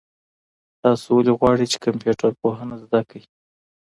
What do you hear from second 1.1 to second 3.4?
ولې غواړئ چي کمپيوټر پوهنه زده کړئ؟